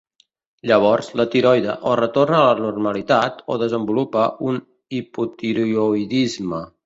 [0.69, 4.57] Llavors, la tiroide o retorna a la normalitat o desenvolupa un
[5.01, 6.65] hipotiroïdisme.